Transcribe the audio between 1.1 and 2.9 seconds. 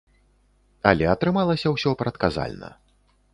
атрымалася ўсё прадказальна.